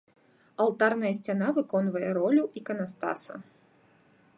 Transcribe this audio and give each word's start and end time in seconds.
Алтарная 0.63 1.11
сцяна 1.17 1.47
выконвае 1.57 2.09
ролю 2.21 2.43
іканастаса. 2.63 3.33